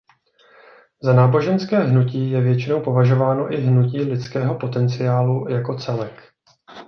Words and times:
Za 1.03 1.13
náboženské 1.13 1.79
hnutí 1.79 2.31
je 2.31 2.41
většinou 2.41 2.81
považováno 2.81 3.53
i 3.53 3.57
Hnutí 3.57 3.99
lidského 4.01 4.55
potenciálu 4.55 5.49
jako 5.49 5.75
celek. 5.79 6.33